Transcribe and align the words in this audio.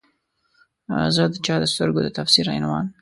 زه 1.15 1.23
د 1.31 1.35
چا 1.45 1.55
د 1.61 1.65
سترګو 1.73 1.99
د 2.05 2.09
تفسیر 2.17 2.45
عنوان 2.55 2.85